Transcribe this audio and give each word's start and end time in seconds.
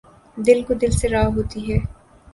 دل 0.37 0.59
کو 0.67 0.73
دل 0.81 0.91
سے 0.99 1.07
راہ 1.13 1.27
ہوتی 1.35 1.59
ہے 1.67 1.77